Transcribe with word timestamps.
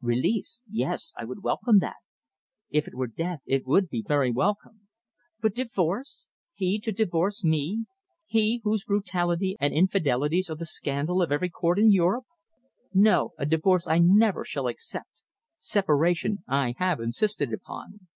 "Release! 0.00 0.62
Yes, 0.70 1.12
I 1.14 1.26
would 1.26 1.42
welcome 1.42 1.78
that! 1.80 1.98
If 2.70 2.88
it 2.88 2.94
were 2.94 3.06
death 3.06 3.40
it 3.44 3.66
would 3.66 3.90
be 3.90 4.02
very 4.02 4.30
welcome! 4.30 4.88
But 5.42 5.54
divorce 5.54 6.26
he 6.54 6.80
to 6.80 6.90
divorce 6.90 7.44
me, 7.44 7.84
he, 8.24 8.62
whose 8.64 8.84
brutality 8.86 9.58
and 9.60 9.74
infidelities 9.74 10.48
are 10.48 10.54
the 10.56 10.64
scandal 10.64 11.20
of 11.20 11.30
every 11.30 11.50
Court 11.50 11.78
in 11.78 11.90
Europe! 11.92 12.24
No! 12.94 13.34
A 13.36 13.44
divorce 13.44 13.86
I 13.86 13.98
never 13.98 14.42
shall 14.42 14.68
accept. 14.68 15.10
Separation 15.58 16.44
I 16.48 16.76
have 16.78 16.98
insisted 16.98 17.52
upon." 17.52 18.06